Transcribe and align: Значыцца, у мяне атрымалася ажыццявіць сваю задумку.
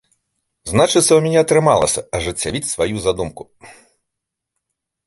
Значыцца, 0.71 1.11
у 1.17 1.19
мяне 1.25 1.39
атрымалася 1.41 2.01
ажыццявіць 2.21 2.65
сваю 2.73 2.95
задумку. 3.05 3.51